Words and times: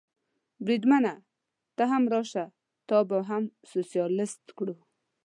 بریدمنه، 0.65 1.13
ته 1.75 1.83
هم 1.91 2.03
راشه، 2.13 2.45
تا 2.87 2.97
به 3.09 3.17
هم 3.29 3.43
سوسیالیست 3.71 4.43
کړو. 4.57 4.75